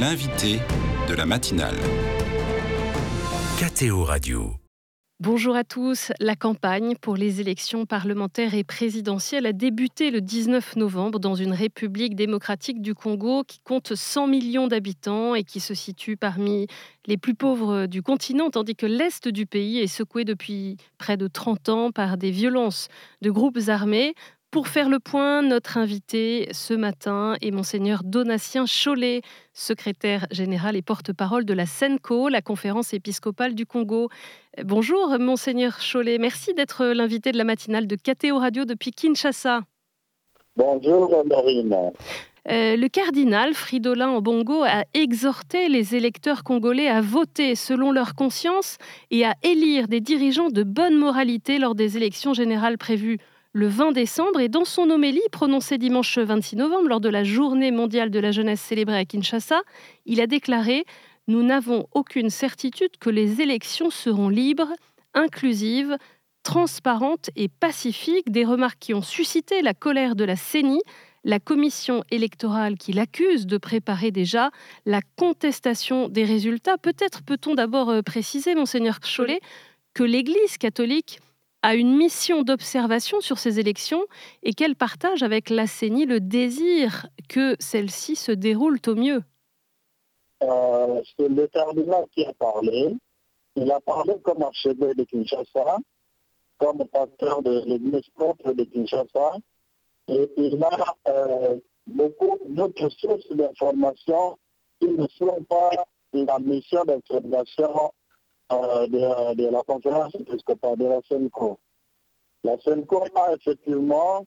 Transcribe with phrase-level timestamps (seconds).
[0.00, 0.60] L'invité
[1.08, 1.74] de la matinale.
[3.58, 4.52] KTO Radio.
[5.18, 6.12] Bonjour à tous.
[6.20, 11.52] La campagne pour les élections parlementaires et présidentielles a débuté le 19 novembre dans une
[11.52, 16.68] République démocratique du Congo qui compte 100 millions d'habitants et qui se situe parmi
[17.06, 21.26] les plus pauvres du continent, tandis que l'Est du pays est secoué depuis près de
[21.26, 22.86] 30 ans par des violences
[23.20, 24.14] de groupes armés.
[24.58, 29.22] Pour faire le point, notre invité ce matin est monseigneur Donatien Cholet,
[29.52, 34.08] secrétaire général et porte-parole de la SENCO, la conférence épiscopale du Congo.
[34.64, 39.60] Bonjour monseigneur Cholet, merci d'être l'invité de la matinale de KTO Radio depuis Kinshasa.
[40.56, 41.92] Bonjour Marine.
[42.48, 48.78] Euh, le cardinal Fridolin Obongo a exhorté les électeurs congolais à voter selon leur conscience
[49.12, 53.18] et à élire des dirigeants de bonne moralité lors des élections générales prévues
[53.52, 57.70] le 20 décembre et dans son homélie prononcée dimanche 26 novembre lors de la journée
[57.70, 59.62] mondiale de la jeunesse célébrée à Kinshasa,
[60.04, 60.84] il a déclaré
[61.28, 64.72] Nous n'avons aucune certitude que les élections seront libres,
[65.14, 65.96] inclusives,
[66.42, 70.80] transparentes et pacifiques, des remarques qui ont suscité la colère de la CENI,
[71.24, 74.50] la commission électorale qui l'accuse de préparer déjà
[74.86, 76.78] la contestation des résultats.
[76.78, 79.40] Peut-être peut-on d'abord euh, préciser, monseigneur Cholet,
[79.94, 81.18] que l'Église catholique
[81.62, 84.04] a une mission d'observation sur ces élections
[84.42, 89.22] et qu'elle partage avec la CENI le désir que celles-ci se déroulent au mieux
[90.42, 92.94] euh, C'est le cardinal qui a parlé.
[93.56, 95.78] Il a parlé comme archevêque de Kinshasa,
[96.58, 99.38] comme pasteur de l'église propre de Kinshasa,
[100.08, 104.38] et il a euh, beaucoup d'autres sources d'informations
[104.80, 105.70] qui ne sont pas
[106.12, 107.92] la mission d'observation
[108.50, 108.86] euh,
[109.34, 111.58] de, la conférence épiscopale de la SENCO.
[112.44, 114.24] La SENCO a effectivement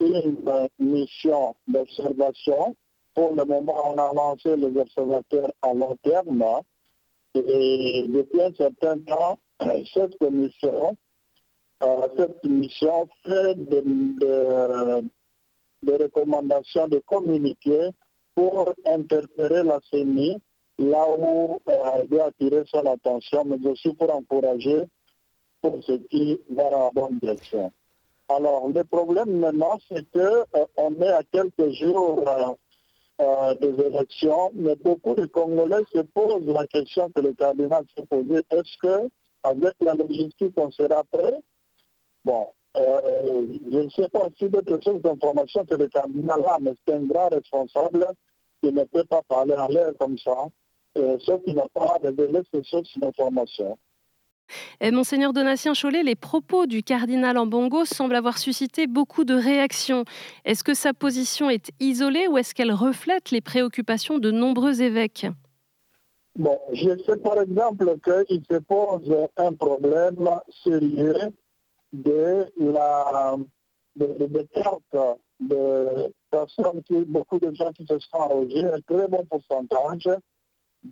[0.00, 2.76] une mission d'observation.
[3.14, 6.44] Pour le moment, on a lancé les observateurs à long terme.
[7.34, 9.38] Et depuis un certain temps,
[9.92, 10.16] cette
[11.82, 13.54] euh, cette mission fait
[15.82, 17.90] des recommandations de communiquer
[18.34, 20.40] pour interpréter la CENI
[20.78, 24.84] là où euh, elle doit attirer son attention, mais aussi pour encourager
[25.60, 27.72] pour ce qui va dans la bonne direction.
[28.28, 32.24] Alors, le problème maintenant, c'est qu'on euh, est à quelques jours
[33.20, 38.06] euh, des élections, mais beaucoup de Congolais se posent la question que le cardinal s'est
[38.06, 39.08] posée, est-ce que
[39.42, 41.40] avec la logistique, on sera prêt?
[42.24, 46.94] Bon, je ne sais pas si d'autres choses d'information que le cardinal a, mais c'est
[46.94, 48.06] un grand responsable
[48.62, 50.48] qui ne peut pas parler en l'air comme ça
[51.20, 51.98] ceux qui n'ont pas
[52.64, 53.78] sources d'information.
[54.82, 60.04] Monseigneur Donatien Cholet, les propos du cardinal Ambongo semblent avoir suscité beaucoup de réactions.
[60.44, 65.26] Est-ce que sa position est isolée ou est-ce qu'elle reflète les préoccupations de nombreux évêques?
[66.36, 70.30] Bon, je sais par exemple qu'il se pose un problème
[70.62, 71.32] sérieux
[71.92, 73.36] de la
[73.96, 74.26] de, de,
[75.40, 80.08] de personnes, qui, beaucoup de gens qui se sont arrogés, un très bon pourcentage,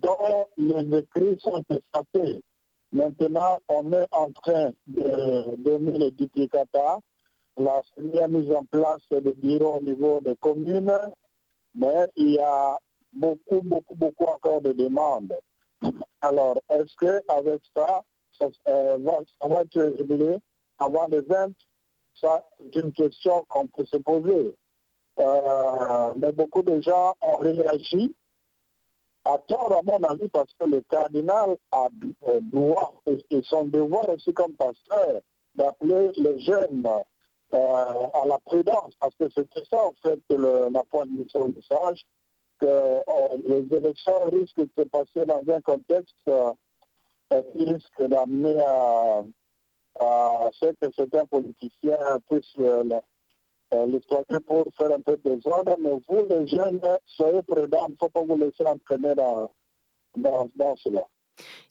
[0.01, 2.41] dont les écrits sont échappés.
[2.91, 6.99] Maintenant, on est en train de donner les duplicata.
[7.57, 10.95] La mise en place de bureaux au niveau des communes,
[11.73, 12.77] mais il y a
[13.11, 15.33] beaucoup, beaucoup, beaucoup encore de demandes.
[16.21, 18.03] Alors, est-ce qu'avec ça,
[18.37, 20.37] ça, euh, va, ça va être réglé
[20.77, 21.51] avant les 20
[22.21, 24.55] Ça, c'est une question qu'on peut se poser.
[25.19, 28.15] Euh, mais beaucoup de gens ont réagi
[29.27, 31.87] à tort, à mon avis, parce que le cardinal a
[32.27, 35.21] euh, droit et son devoir aussi comme pasteur
[35.55, 36.87] d'appeler les jeunes
[37.53, 41.49] euh, à la prudence, parce que c'était ça, en fait, le, la point de son
[41.49, 42.05] message,
[42.59, 43.01] que euh,
[43.45, 46.31] les élections risquent de se passer dans un contexte
[47.29, 49.23] qui risque d'amener à,
[49.99, 52.55] à ce que certains politiciens puissent
[53.71, 57.97] l'exploiter pour faire un peu de zone, mais vous, les jeunes, soyez prudents, il ne
[57.99, 59.51] faut pas vous laisser entraîner dans,
[60.15, 61.05] dans, dans cela.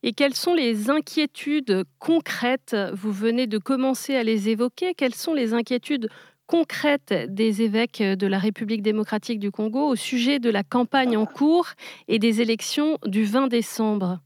[0.03, 2.77] Et quelles sont les inquiétudes concrètes?
[2.93, 4.95] Vous venez de commencer à les évoquer.
[4.95, 6.09] Quelles sont les inquiétudes
[6.47, 11.27] concrètes des évêques de la République démocratique du Congo au sujet de la campagne en
[11.27, 11.67] cours
[12.07, 14.21] et des élections du 20 décembre?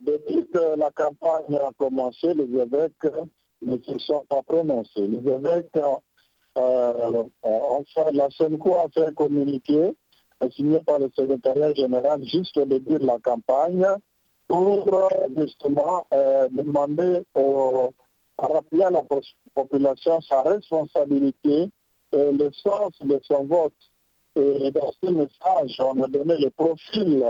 [0.00, 3.06] Depuis que la campagne a commencé, les évêques
[3.62, 5.06] ne se sont pas prononcés.
[5.06, 5.78] Les évêques
[6.58, 9.94] euh, ont fait, la SENCO a fait un communiqué
[10.50, 13.86] signé par le secrétariat général juste au début de la campagne
[14.48, 14.88] pour
[15.36, 17.22] justement euh, demander
[18.38, 19.02] à rappeler à la
[19.54, 21.70] population sa responsabilité
[22.12, 23.72] le sens de son vote.
[24.34, 27.24] Et dans ce message, on a donné le profil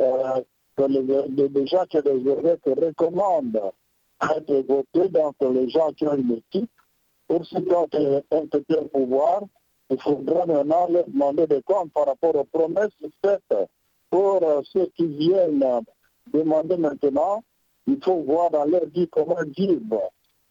[0.00, 0.40] euh,
[0.86, 3.72] les, gens que les évêques recommandent
[4.22, 6.70] être votés, donc les gens qui ont une équipe.
[7.26, 7.88] Pour ceux qui ont
[8.30, 9.42] un petit pouvoir,
[9.90, 12.90] il faudra maintenant leur demander des comptes par rapport aux promesses
[13.24, 13.68] faites.
[14.10, 15.64] Pour euh, ceux qui viennent
[16.32, 17.42] demander maintenant,
[17.86, 20.10] il faut voir dans leur vie comment vivre,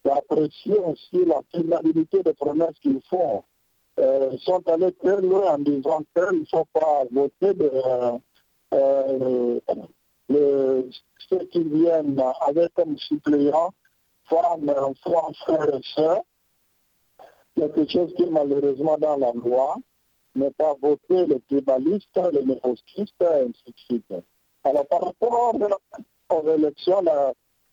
[0.09, 3.43] apprécier aussi la finalité des promesses qu'ils font.
[3.99, 7.71] Euh, ils sont allés très loin en disant qu'ils ne sont pas votés de
[8.73, 9.59] euh,
[11.29, 13.73] ceux qui viennent avec comme suppléants
[14.29, 16.21] femmes, enfants, frères et sœurs,
[17.55, 19.75] quelque chose qui malheureusement dans la loi
[20.35, 24.13] n'est pas voté les tribalistes, les népostistes, et ainsi de suite.
[24.63, 25.55] Alors par rapport
[26.29, 27.01] aux élections,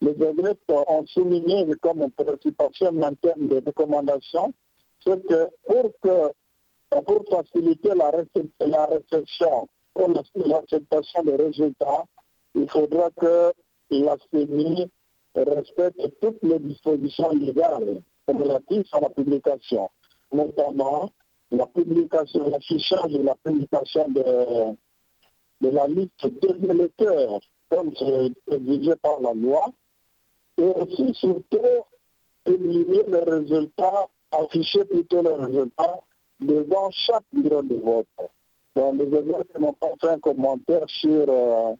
[0.01, 4.53] les évêques ont souligné comme préoccupation en termes de recommandations,
[5.05, 6.33] c'est que pour, que
[7.05, 8.11] pour faciliter la,
[8.61, 12.05] la réception, pour l'acceptation des résultats,
[12.55, 13.53] il faudra que
[13.91, 14.91] la CENI
[15.35, 19.91] respecte toutes les dispositions légales relatives à la publication,
[20.33, 21.11] notamment
[21.51, 24.77] la publication, l'affichage de la publication de,
[25.69, 27.41] la liste des électeurs,
[27.71, 29.67] comme c'est exigé par la loi,
[30.59, 31.59] et aussi surtout
[32.45, 36.01] publier les résultats, afficher plutôt les résultats
[36.41, 38.06] devant chaque bureau de vote.
[38.77, 38.95] Donc
[39.59, 41.75] n'ont pas fait un commentaire sur euh,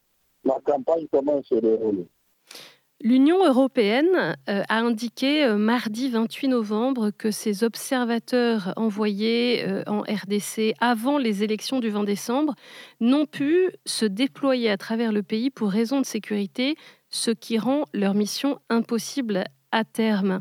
[0.45, 2.07] la campagne, comment se déroule.
[3.05, 10.01] L'Union européenne euh, a indiqué euh, mardi 28 novembre que ses observateurs envoyés euh, en
[10.01, 12.55] RDC avant les élections du 20 décembre
[13.01, 16.77] n'ont pu se déployer à travers le pays pour raison de sécurité,
[17.11, 20.41] ce qui rend leur mission impossible à terme.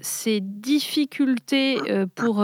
[0.00, 1.76] ces difficultés
[2.14, 2.42] pour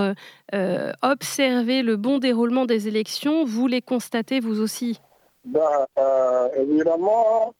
[1.00, 4.98] observer le bon déroulement des élections, vous les constatez vous aussi?
[5.44, 5.86] Ben,
[6.56, 7.54] Évidemment,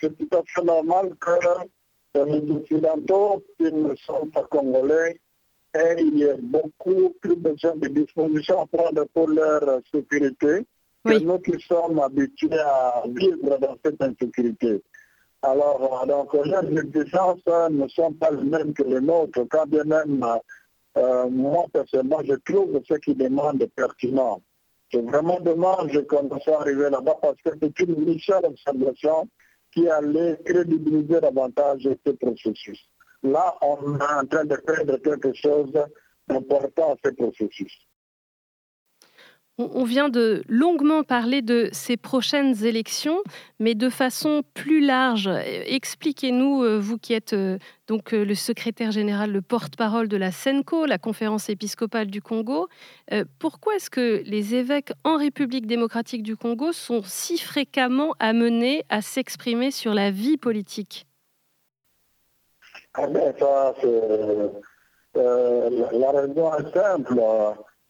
[0.00, 5.20] c'est tout à fait normal que les Occidentaux qui ne sont pas congolais
[5.74, 10.66] aient beaucoup plus besoin de dispositions pour leur sécurité
[11.04, 14.82] que nous qui sommes habitués à vivre dans cette insécurité.
[15.42, 20.26] Alors, donc, leurs exigences ne sont pas les mêmes que les nôtres, quand bien même,
[20.96, 24.42] euh, moi, personnellement, je trouve ce qu'ils demandent pertinent.
[24.90, 29.28] C'est vraiment dommage qu'on soit arrivé là-bas parce que c'est une mission d'observation
[29.72, 32.78] qui allait crédibiliser davantage ce processus.
[33.22, 35.72] Là, on est en train de perdre quelque chose
[36.26, 37.87] d'important à ce processus.
[39.60, 43.18] On vient de longuement parler de ces prochaines élections,
[43.58, 45.28] mais de façon plus large.
[45.66, 47.58] Expliquez-nous, euh, vous qui êtes euh,
[47.88, 52.68] donc euh, le secrétaire général, le porte-parole de la SENCO, la conférence épiscopale du Congo,
[53.40, 59.02] pourquoi est-ce que les évêques en République démocratique du Congo sont si fréquemment amenés à
[59.02, 61.06] s'exprimer sur la vie politique?
[62.94, 63.34] Ah ben,
[65.14, 67.20] La raison est simple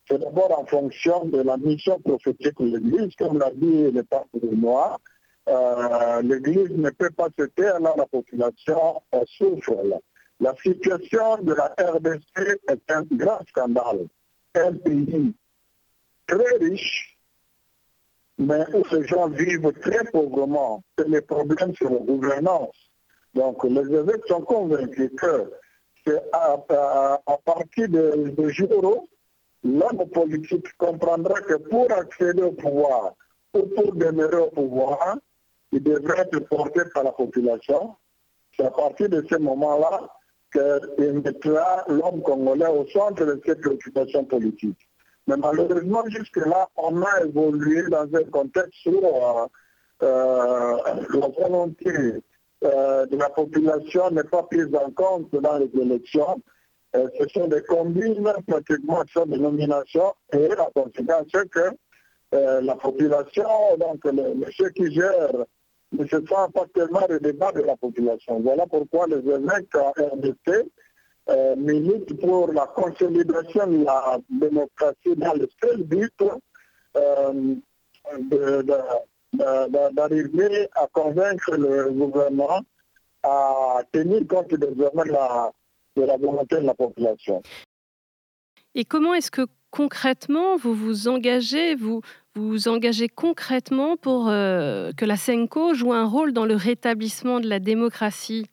[0.08, 4.28] c'est d'abord en fonction de la mission prophétique de l'Église, comme l'a dit le pape
[4.34, 4.98] de moi.
[5.48, 10.00] Euh, L'Église ne peut pas se taire, alors la population souffre.
[10.40, 14.06] La situation de la RDC est un grand scandale.
[14.54, 15.34] Un pays
[16.26, 17.18] très riche,
[18.38, 20.82] mais où ces gens vivent très pauvrement.
[20.96, 22.76] C'est les problèmes sur la gouvernance.
[23.34, 25.50] Donc les évêques sont convaincus que
[26.06, 26.56] c'est à,
[27.44, 28.48] partir de, de
[29.64, 33.14] l'homme politique comprendra que pour accéder au pouvoir
[33.54, 35.16] ou pour demeurer au pouvoir,
[35.72, 37.94] il devrait être porté par la population.
[38.56, 40.08] C'est à partir de ce moment-là
[40.52, 44.88] qu'il mettra l'homme congolais au centre de ses préoccupations politiques.
[45.26, 49.46] Mais malheureusement, jusque-là, on a évolué dans un contexte où euh,
[50.02, 50.76] euh,
[51.12, 52.22] la volonté
[52.64, 56.40] euh, de la population n'est pas prise en compte dans les élections
[56.94, 61.70] ce sont des combines pratiquement des nominations et la conséquence c'est que
[62.34, 63.44] euh, la population,
[63.78, 64.00] donc
[64.56, 65.44] ceux qui gèrent,
[65.92, 68.40] ne se sentent pas tellement le débat de la population.
[68.40, 70.70] Voilà pourquoi les évêques en RDC
[71.30, 76.12] euh, militent pour la consolidation de la démocratie dans le seul but
[79.92, 82.60] d'arriver à convaincre le gouvernement
[83.22, 85.50] à tenir compte désormais de la
[85.98, 87.42] de la volonté de la population.
[88.74, 92.00] Et comment est-ce que concrètement vous vous engagez, vous
[92.34, 97.48] vous engagez concrètement pour euh, que la SENCO joue un rôle dans le rétablissement de
[97.48, 98.46] la démocratie?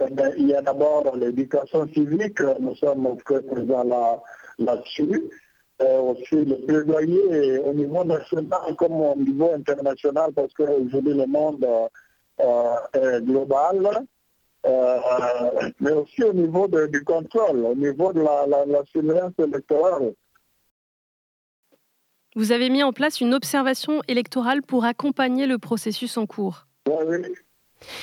[0.00, 4.22] Eh ben, Il y a d'abord l'éducation civique, nous sommes très présents là,
[4.58, 5.22] là-dessus.
[5.80, 11.66] aussi le plaidoyer au niveau national comme au niveau international parce qu'aujourd'hui le monde
[12.38, 14.06] est global.
[14.64, 20.14] Mais aussi au niveau du contrôle, au niveau de la, la surveillance électorale.
[22.34, 26.66] Vous avez mis en place une observation électorale pour accompagner le processus en cours.
[26.88, 27.18] Oui,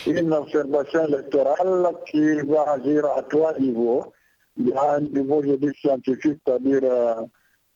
[0.05, 4.13] une observation électorale qui va agir à trois niveaux.
[4.57, 7.15] Il y a un niveau, je dis, scientifique, c'est-à-dire euh,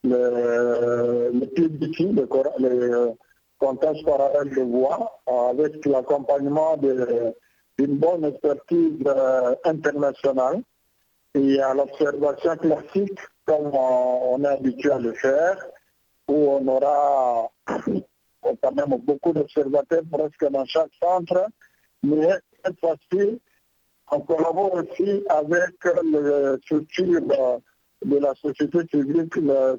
[0.04, 3.12] le, le le, le
[3.58, 6.76] comptage parallèle de voix, avec l'accompagnement
[7.78, 10.62] d'une bonne expertise euh, internationale.
[11.34, 15.66] Et a l'observation classique, comme on est habitué à le faire,
[16.28, 17.50] où on aura
[18.62, 21.48] quand même beaucoup d'observateurs presque dans chaque centre,
[22.04, 22.28] mais
[22.64, 23.40] cette fois-ci,
[24.12, 27.22] on collabore aussi avec les structures
[28.04, 29.28] de la société civile,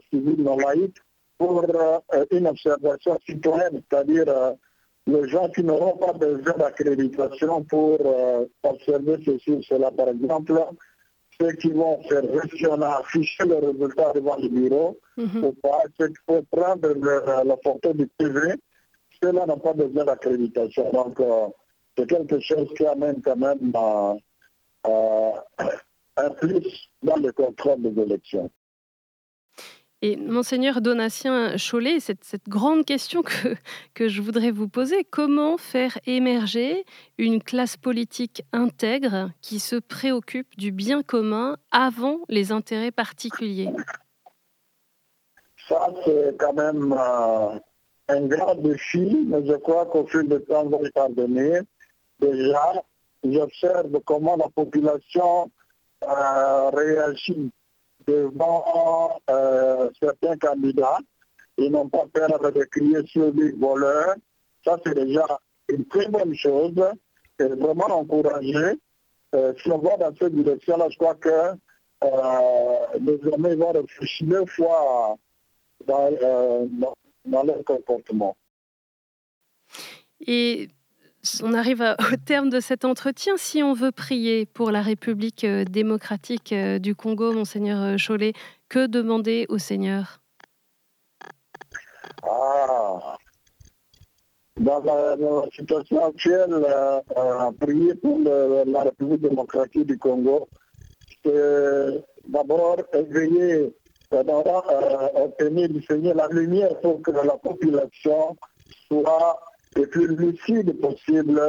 [0.10, 0.98] civile non laïque,
[1.38, 4.54] pour euh, une observation citoyenne, c'est-à-dire euh,
[5.08, 9.92] les gens qui n'auront pas besoin d'accréditation pour euh, observer ceci ou cela.
[9.92, 10.60] Par exemple,
[11.40, 12.24] ceux qui vont faire
[12.56, 15.44] si on a affiché le résultat devant le bureau mhm.
[15.44, 16.88] ou pas, ceux qui vont prendre
[17.44, 18.56] la photo du PV,
[19.22, 20.92] ceux-là n'ont pas besoin d'accréditation.
[20.92, 21.48] Donc, euh,
[21.98, 23.74] c'est quelque chose qui amène quand même
[24.88, 25.32] euh,
[26.18, 28.50] un plus dans le contrôle des élections.
[30.08, 35.98] Et monseigneur Donatien Cholet, cette, cette grande question que, je voudrais vous poser, comment faire
[36.06, 36.86] émerger
[37.18, 43.72] une classe politique intègre qui se préoccupe du bien commun avant les intérêts particuliers?
[45.68, 47.58] Ça, c'est quand même euh,
[48.08, 51.64] un grand défi, mais je crois qu'au fil du temps, on va parvenir.
[52.20, 52.74] Déjà,
[53.24, 55.50] j'observe comment la population
[56.04, 57.50] euh, réagit
[58.08, 61.00] devant euh, certains candidats.
[61.58, 64.16] Ils n'ont pas peur de crier sur les voleurs.
[64.64, 65.26] Ça, c'est déjà
[65.70, 66.76] une très bonne chose
[67.40, 68.80] et vraiment encouragé.
[69.34, 71.30] Euh, si on va dans cette direction-là, je crois que
[72.04, 75.18] euh, désormais, vont réfléchir deux fois
[75.86, 76.68] dans, euh,
[77.26, 78.36] dans, leur comportement.
[81.44, 83.38] On arrive au terme de cet entretien.
[83.38, 88.34] Si on veut prier pour la République euh, démocratique euh, du Congo, monseigneur euh, Cholet,
[88.70, 90.20] que demander au Seigneur?
[92.24, 93.17] Ah.
[94.58, 95.17] Dans la,
[95.53, 96.65] situation actuelle,
[97.60, 100.48] prier pour la République démocratique du Congo,
[101.25, 103.74] c'est d'abord éveiller,
[104.12, 108.38] obtenir du Seigneur la lumière pour que la population
[108.88, 109.38] soit
[109.75, 111.41] le plus lucide possible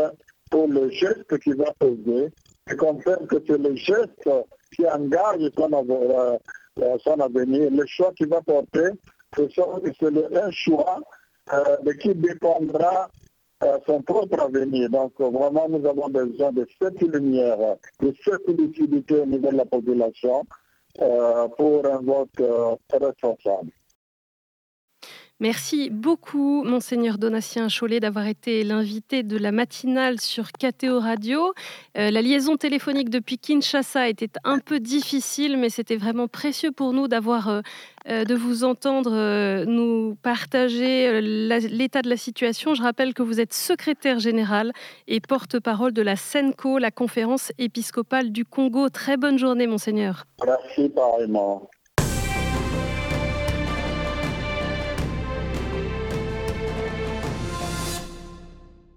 [0.50, 2.32] pour le geste qu'il va poser
[2.70, 4.28] et comprendre que c'est le geste
[4.74, 7.70] qui engage son, euh, son avenir.
[7.70, 8.90] Le choix qu'il va porter,
[9.36, 11.00] c'est un choix
[11.52, 13.08] euh, de qui dépendra
[13.62, 14.90] euh, son propre avenir.
[14.90, 19.64] Donc vraiment, nous avons besoin de cette lumière, de cette lucidité au niveau de la
[19.64, 20.44] population
[21.58, 23.70] pour un vote responsable.
[25.38, 31.52] Merci beaucoup, Monseigneur Donatien Cholet, d'avoir été l'invité de la matinale sur KTO Radio.
[31.98, 36.94] Euh, la liaison téléphonique depuis Kinshasa était un peu difficile, mais c'était vraiment précieux pour
[36.94, 37.60] nous d'avoir, euh,
[38.08, 42.72] euh, de vous entendre nous partager l'état de la situation.
[42.72, 44.72] Je rappelle que vous êtes secrétaire général
[45.06, 48.88] et porte-parole de la SENCO, la conférence épiscopale du Congo.
[48.88, 50.24] Très bonne journée, Monseigneur.
[50.46, 51.68] Merci, pareillement.